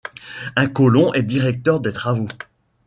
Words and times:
Un 0.55 0.65
colon 0.67 1.13
est 1.13 1.21
directeur 1.21 1.79
des 1.79 1.93
travaux. 1.93 2.27